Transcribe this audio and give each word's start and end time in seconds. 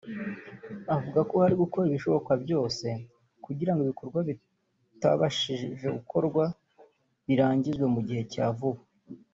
avuga 0.95 1.19
ko 1.29 1.35
hari 1.43 1.55
gukorwa 1.61 1.87
ibishoboka 1.89 2.31
byose 2.43 2.87
kugira 3.45 3.71
ngo 3.73 3.81
ibikorwa 3.85 4.19
bitabashije 4.27 5.87
gukorwa 5.97 6.43
birangizwe 7.27 7.85
mu 7.93 8.01
gihe 8.07 8.23
cya 8.33 8.45
vuba 8.57 8.81